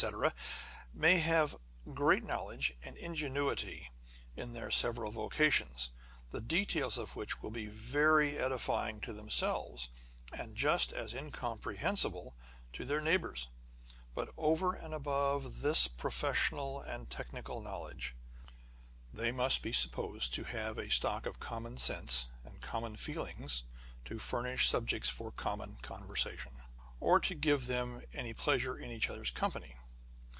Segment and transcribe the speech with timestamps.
[0.95, 1.57] may all have
[1.93, 3.91] great knowledge and ingenuity
[4.35, 5.91] in their several vocations,
[6.31, 9.89] the details of which will be very edify ing to themselves,
[10.33, 12.35] and just as incomprehensible
[12.73, 13.49] to their neighbours:
[14.15, 18.15] but over and above this professional and technical knowledge,
[19.13, 23.47] they must be supposed to have a stock of common sense and common feeling
[24.03, 26.53] to furnish subjects for common conversation,
[26.99, 29.75] or to give them any pleasure in each other's company.